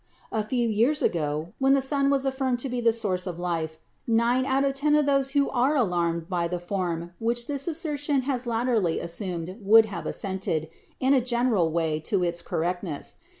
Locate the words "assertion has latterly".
7.67-8.99